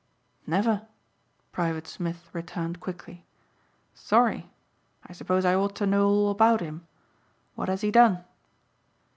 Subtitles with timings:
[0.47, 0.87] "Never,"
[1.51, 3.23] Private Smith returned quickly.
[3.93, 4.49] "Sorry!
[5.05, 6.87] I suppose I ought to know all about him.
[7.53, 8.23] What has he done?"